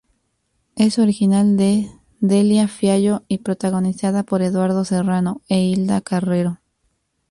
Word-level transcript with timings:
Es 0.75 0.97
original 0.97 1.57
de 1.57 1.85
Delia 2.21 2.67
Fiallo 2.67 3.21
y 3.27 3.37
protagonizada 3.37 4.23
por 4.23 4.41
Eduardo 4.41 4.83
Serrano 4.83 5.43
e 5.47 5.59
Hilda 5.59 6.01
Carrero. 6.01 6.59